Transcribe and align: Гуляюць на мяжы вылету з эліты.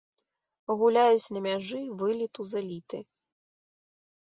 Гуляюць 0.79 1.33
на 1.37 1.43
мяжы 1.49 1.81
вылету 2.01 2.41
з 2.55 2.59
эліты. 2.65 3.05